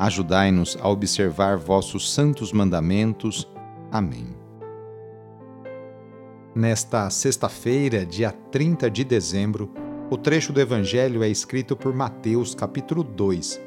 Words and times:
Ajudai-nos 0.00 0.78
a 0.80 0.88
observar 0.88 1.58
vossos 1.58 2.10
santos 2.10 2.54
mandamentos. 2.54 3.46
Amém. 3.92 4.34
Nesta 6.54 7.10
sexta-feira, 7.10 8.06
dia 8.06 8.32
30 8.32 8.90
de 8.90 9.04
dezembro, 9.04 9.70
o 10.10 10.16
trecho 10.16 10.54
do 10.54 10.60
Evangelho 10.60 11.22
é 11.22 11.28
escrito 11.28 11.76
por 11.76 11.94
Mateus, 11.94 12.54
capítulo 12.54 13.04
2, 13.04 13.60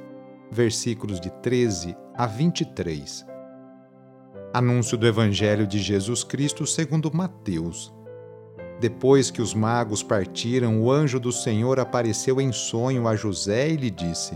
versículos 0.49 1.19
de 1.19 1.29
13 1.29 1.95
a 2.15 2.25
23. 2.25 3.27
Anúncio 4.55 4.97
do 4.97 5.05
Evangelho 5.05 5.67
de 5.67 5.77
Jesus 5.77 6.23
Cristo 6.23 6.65
segundo 6.65 7.13
Mateus. 7.13 7.93
Depois 8.79 9.29
que 9.29 9.39
os 9.39 9.53
magos 9.53 10.01
partiram, 10.01 10.81
o 10.81 10.91
anjo 10.91 11.19
do 11.19 11.31
Senhor 11.31 11.79
apareceu 11.79 12.41
em 12.41 12.51
sonho 12.51 13.07
a 13.07 13.15
José 13.15 13.69
e 13.69 13.77
lhe 13.77 13.91
disse: 13.91 14.35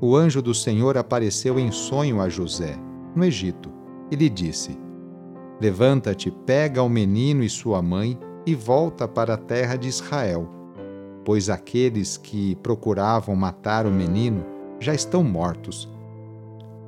o 0.00 0.16
anjo 0.16 0.40
do 0.40 0.54
Senhor 0.54 0.96
apareceu 0.96 1.58
em 1.58 1.72
sonho 1.72 2.20
a 2.20 2.28
José, 2.28 2.76
no 3.14 3.24
Egito, 3.24 3.70
e 4.10 4.16
lhe 4.16 4.28
disse: 4.28 4.78
Levanta-te, 5.60 6.30
pega 6.30 6.82
o 6.82 6.88
menino 6.88 7.42
e 7.42 7.48
sua 7.48 7.82
mãe 7.82 8.18
e 8.46 8.54
volta 8.54 9.08
para 9.08 9.34
a 9.34 9.38
terra 9.38 9.76
de 9.76 9.88
Israel, 9.88 10.48
pois 11.24 11.50
aqueles 11.50 12.16
que 12.16 12.54
procuravam 12.56 13.34
matar 13.34 13.86
o 13.86 13.90
menino 13.90 14.44
já 14.78 14.94
estão 14.94 15.24
mortos. 15.24 15.88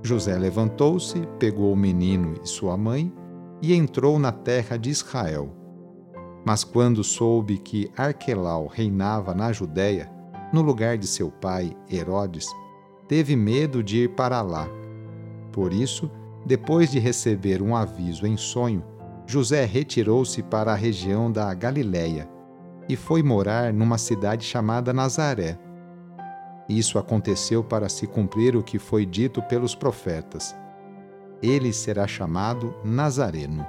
José 0.03 0.39
levantou-se, 0.39 1.21
pegou 1.39 1.73
o 1.73 1.77
menino 1.77 2.35
e 2.43 2.49
sua 2.49 2.77
mãe 2.77 3.13
e 3.61 3.75
entrou 3.75 4.19
na 4.19 4.33
terra 4.33 4.79
de 4.79 4.89
Israel. 4.89 5.55
Mas 6.47 6.65
quando 6.65 7.05
soube 7.05 7.59
que 7.59 7.91
Arquelau 7.97 8.67
reinava 8.67 9.35
na 9.35 9.53
Judéia, 9.53 10.11
no 10.53 10.63
lugar 10.63 10.97
de 10.97 11.07
seu 11.07 11.31
pai 11.31 11.77
Herodes, 11.91 12.47
teve 13.11 13.35
medo 13.35 13.83
de 13.83 14.05
ir 14.05 14.11
para 14.11 14.41
lá. 14.41 14.69
Por 15.51 15.73
isso, 15.73 16.09
depois 16.47 16.93
de 16.93 17.01
receber 17.01 17.61
um 17.61 17.75
aviso 17.75 18.25
em 18.25 18.37
sonho, 18.37 18.85
José 19.27 19.65
retirou-se 19.65 20.41
para 20.45 20.71
a 20.71 20.77
região 20.77 21.31
da 21.31 21.53
Galiléia 21.53 22.31
e 22.89 22.95
foi 22.95 23.21
morar 23.21 23.73
numa 23.73 23.99
cidade 23.99 24.45
chamada 24.45 24.93
Nazaré. 24.93 25.59
Isso 26.69 27.01
aconteceu 27.01 27.65
para 27.65 27.89
se 27.89 28.07
cumprir 28.07 28.55
o 28.55 28.63
que 28.63 28.79
foi 28.79 29.05
dito 29.05 29.43
pelos 29.43 29.75
profetas. 29.75 30.55
Ele 31.43 31.73
será 31.73 32.07
chamado 32.07 32.73
Nazareno. 32.85 33.67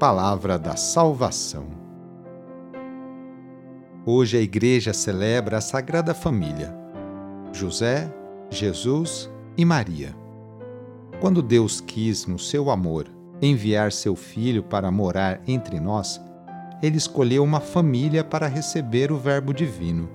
Palavra 0.00 0.58
da 0.58 0.74
Salvação. 0.74 1.68
Hoje 4.04 4.36
a 4.36 4.40
Igreja 4.40 4.92
celebra 4.92 5.58
a 5.58 5.60
Sagrada 5.60 6.12
Família 6.12 6.82
José, 7.54 8.12
Jesus 8.50 9.30
e 9.56 9.64
Maria. 9.64 10.14
Quando 11.20 11.40
Deus 11.40 11.80
quis, 11.80 12.26
no 12.26 12.38
seu 12.38 12.68
amor, 12.68 13.06
enviar 13.40 13.92
seu 13.92 14.16
Filho 14.16 14.62
para 14.62 14.90
morar 14.90 15.40
entre 15.46 15.78
nós, 15.78 16.20
ele 16.82 16.96
escolheu 16.96 17.44
uma 17.44 17.60
família 17.60 18.24
para 18.24 18.48
receber 18.48 19.12
o 19.12 19.16
Verbo 19.16 19.54
Divino. 19.54 20.10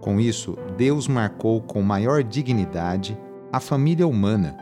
Com 0.00 0.20
isso, 0.20 0.56
Deus 0.76 1.08
marcou 1.08 1.62
com 1.62 1.80
maior 1.82 2.22
dignidade 2.22 3.18
a 3.50 3.58
família 3.58 4.06
humana 4.06 4.54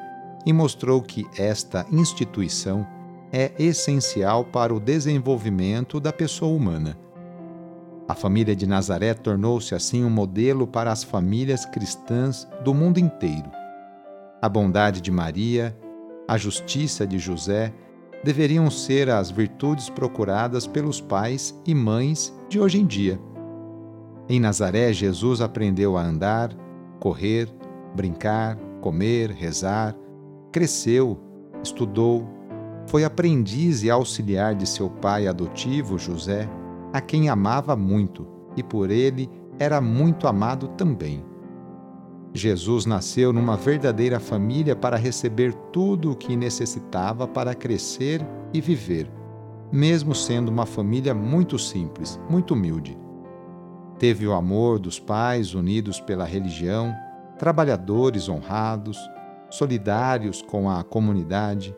e 0.47 0.53
mostrou 0.53 1.03
que 1.03 1.26
esta 1.37 1.84
instituição 1.91 2.87
é 3.32 3.50
essencial 3.59 4.44
para 4.44 4.72
o 4.72 4.78
desenvolvimento 4.78 5.98
da 5.98 6.12
pessoa 6.12 6.54
humana. 6.54 6.97
A 8.12 8.15
família 8.15 8.55
de 8.55 8.67
Nazaré 8.67 9.15
tornou-se 9.15 9.75
assim 9.75 10.05
um 10.05 10.11
modelo 10.11 10.67
para 10.67 10.93
as 10.93 11.03
famílias 11.03 11.65
cristãs 11.65 12.47
do 12.62 12.75
mundo 12.75 12.99
inteiro. 12.99 13.50
A 14.43 14.50
bondade 14.50 15.00
de 15.00 15.11
Maria, 15.11 15.75
a 16.28 16.37
justiça 16.37 17.06
de 17.06 17.19
José 17.19 17.72
deveriam 18.22 18.71
ser 18.71 19.09
as 19.09 19.31
virtudes 19.31 19.89
procuradas 19.89 20.67
pelos 20.67 21.01
pais 21.01 21.59
e 21.67 21.75
mães 21.75 22.31
de 22.51 22.61
hoje 22.61 22.78
em 22.78 22.84
dia. 22.84 23.19
Em 24.28 24.39
Nazaré, 24.39 24.93
Jesus 24.93 25.41
aprendeu 25.41 25.97
a 25.97 26.03
andar, 26.03 26.55
correr, 27.01 27.49
brincar, 27.97 28.59
comer, 28.83 29.31
rezar, 29.31 29.97
cresceu, 30.53 31.19
estudou, 31.65 32.28
foi 32.89 33.05
aprendiz 33.05 33.83
e 33.83 33.91
auxiliar 33.91 34.55
de 34.55 34.67
seu 34.67 34.91
pai 34.91 35.27
adotivo, 35.27 35.99
José 35.99 36.47
a 36.92 37.00
quem 37.00 37.28
amava 37.28 37.75
muito 37.75 38.26
e 38.56 38.62
por 38.62 38.91
ele 38.91 39.30
era 39.58 39.80
muito 39.80 40.26
amado 40.26 40.69
também. 40.69 41.25
Jesus 42.34 42.86
nasceu 42.86 43.32
numa 43.32 43.56
verdadeira 43.56 44.19
família 44.19 44.75
para 44.75 44.97
receber 44.97 45.53
tudo 45.72 46.12
o 46.12 46.16
que 46.16 46.34
necessitava 46.34 47.28
para 47.28 47.54
crescer 47.54 48.26
e 48.54 48.60
viver, 48.60 49.10
mesmo 49.70 50.14
sendo 50.14 50.50
uma 50.50 50.64
família 50.64 51.14
muito 51.14 51.58
simples, 51.58 52.19
muito 52.28 52.54
humilde. 52.54 52.98
Teve 53.98 54.26
o 54.26 54.32
amor 54.32 54.78
dos 54.78 54.98
pais 54.98 55.54
unidos 55.54 56.00
pela 56.00 56.24
religião, 56.24 56.94
trabalhadores 57.38 58.28
honrados, 58.28 58.98
solidários 59.50 60.41
com 60.41 60.71
a 60.71 60.83
comunidade, 60.83 61.77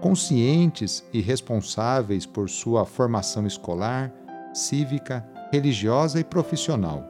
conscientes 0.00 1.02
e 1.14 1.20
responsáveis 1.20 2.26
por 2.26 2.50
sua 2.50 2.84
formação 2.84 3.46
escolar 3.46 4.12
cívica, 4.54 5.26
religiosa 5.52 6.20
e 6.20 6.24
profissional. 6.24 7.04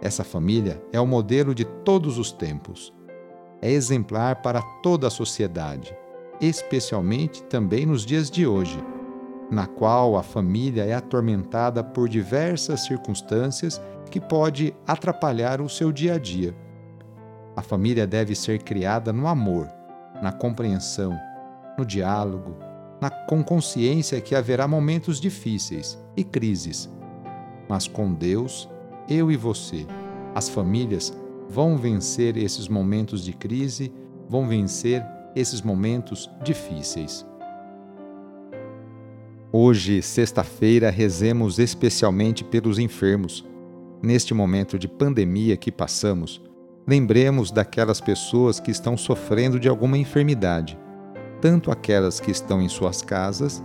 Essa 0.00 0.24
família 0.24 0.82
é 0.92 1.00
o 1.00 1.06
modelo 1.06 1.54
de 1.54 1.64
todos 1.64 2.18
os 2.18 2.32
tempos. 2.32 2.92
É 3.60 3.70
exemplar 3.70 4.40
para 4.42 4.62
toda 4.82 5.08
a 5.08 5.10
sociedade, 5.10 5.94
especialmente 6.40 7.42
também 7.42 7.84
nos 7.84 8.06
dias 8.06 8.30
de 8.30 8.46
hoje, 8.46 8.82
na 9.50 9.66
qual 9.66 10.16
a 10.16 10.22
família 10.22 10.84
é 10.84 10.94
atormentada 10.94 11.82
por 11.82 12.08
diversas 12.08 12.84
circunstâncias 12.84 13.80
que 14.10 14.20
pode 14.20 14.74
atrapalhar 14.86 15.60
o 15.60 15.68
seu 15.68 15.92
dia 15.92 16.14
a 16.14 16.18
dia. 16.18 16.54
A 17.56 17.62
família 17.62 18.06
deve 18.06 18.34
ser 18.34 18.62
criada 18.62 19.12
no 19.12 19.26
amor, 19.26 19.68
na 20.22 20.30
compreensão, 20.30 21.18
no 21.76 21.84
diálogo, 21.84 22.56
na, 23.00 23.10
com 23.10 23.42
consciência 23.42 24.20
que 24.20 24.34
haverá 24.34 24.68
momentos 24.68 25.20
difíceis 25.20 25.98
e 26.18 26.24
crises. 26.24 26.90
Mas 27.68 27.88
com 27.88 28.12
Deus, 28.12 28.68
eu 29.08 29.30
e 29.30 29.36
você, 29.36 29.86
as 30.34 30.48
famílias, 30.48 31.16
vão 31.48 31.78
vencer 31.78 32.36
esses 32.36 32.68
momentos 32.68 33.24
de 33.24 33.32
crise 33.32 33.90
vão 34.28 34.46
vencer 34.46 35.04
esses 35.34 35.62
momentos 35.62 36.30
difíceis. 36.44 37.26
Hoje, 39.50 40.02
sexta-feira, 40.02 40.90
rezemos 40.90 41.58
especialmente 41.58 42.44
pelos 42.44 42.78
enfermos. 42.78 43.44
Neste 44.02 44.34
momento 44.34 44.78
de 44.78 44.86
pandemia 44.86 45.56
que 45.56 45.72
passamos, 45.72 46.42
lembremos 46.86 47.50
daquelas 47.50 48.00
pessoas 48.00 48.60
que 48.60 48.70
estão 48.70 48.96
sofrendo 48.96 49.58
de 49.58 49.68
alguma 49.68 49.96
enfermidade, 49.96 50.78
tanto 51.40 51.70
aquelas 51.70 52.20
que 52.20 52.30
estão 52.30 52.60
em 52.60 52.68
suas 52.68 53.00
casas, 53.00 53.64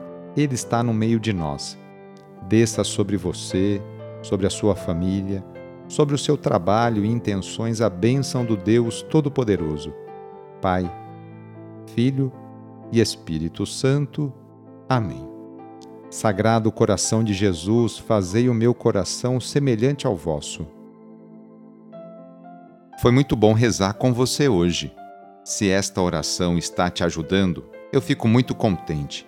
Ele 0.35 0.55
está 0.55 0.81
no 0.81 0.93
meio 0.93 1.19
de 1.19 1.33
nós. 1.33 1.77
Desça 2.47 2.83
sobre 2.83 3.17
você, 3.17 3.81
sobre 4.21 4.47
a 4.47 4.49
sua 4.49 4.75
família, 4.75 5.43
sobre 5.87 6.15
o 6.15 6.17
seu 6.17 6.37
trabalho 6.37 7.03
e 7.03 7.09
intenções 7.09 7.81
a 7.81 7.89
bênção 7.89 8.45
do 8.45 8.55
Deus 8.55 9.01
Todo-Poderoso. 9.01 9.93
Pai, 10.61 10.89
Filho 11.93 12.31
e 12.91 13.01
Espírito 13.01 13.65
Santo. 13.65 14.31
Amém. 14.87 15.27
Sagrado 16.09 16.71
coração 16.71 17.23
de 17.23 17.33
Jesus, 17.33 17.97
fazei 17.97 18.49
o 18.49 18.53
meu 18.53 18.73
coração 18.73 19.39
semelhante 19.39 20.05
ao 20.05 20.15
vosso. 20.15 20.67
Foi 23.01 23.11
muito 23.11 23.35
bom 23.35 23.53
rezar 23.53 23.93
com 23.93 24.13
você 24.13 24.47
hoje. 24.47 24.93
Se 25.43 25.69
esta 25.69 26.01
oração 26.01 26.57
está 26.57 26.89
te 26.89 27.03
ajudando, 27.03 27.65
eu 27.91 28.01
fico 28.01 28.27
muito 28.27 28.53
contente. 28.53 29.27